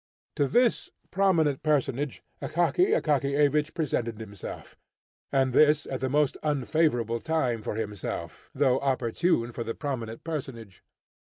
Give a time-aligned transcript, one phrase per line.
[0.35, 4.75] To this prominent personage Akaky Akakiyevich presented himself,
[5.31, 10.81] and this at the most unfavourable time for himself, though opportune for the prominent personage.